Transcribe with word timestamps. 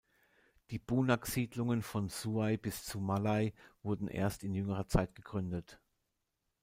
Die 0.71 0.79
Bunak-Siedlungen 0.79 1.83
von 1.83 2.09
Suai 2.09 2.57
bis 2.57 2.83
Zumalai 2.85 3.53
wurden 3.83 4.07
erst 4.07 4.43
in 4.43 4.55
jüngerer 4.55 4.87
Zeit 4.87 5.13
gegründet. 5.13 5.79